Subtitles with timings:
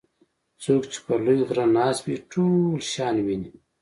[0.63, 3.51] څوک چې پر لوی غره ناست وي ټول شیان ویني.